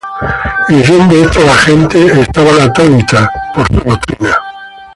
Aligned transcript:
Y 0.67 0.73
oyendo 0.73 1.15
esto 1.23 1.41
las 1.45 1.57
gentes, 1.59 2.11
estaban 2.17 2.59
atónitas 2.59 3.29
de 3.55 3.65
su 3.67 3.83
doctrina. 3.87 4.35